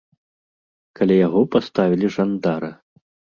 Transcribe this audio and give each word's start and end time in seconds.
Каля 0.99 1.15
яго 1.27 1.41
паставілі 1.57 2.11
жандара. 2.17 2.71